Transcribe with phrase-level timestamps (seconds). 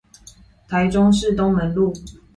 [0.67, 1.93] 台中市東門路